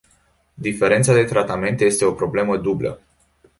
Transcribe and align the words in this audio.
Diferența 0.67 1.13
de 1.13 1.23
tratament 1.23 1.81
este 1.81 2.05
o 2.05 2.13
problemă 2.13 2.57
dublă. 2.57 3.01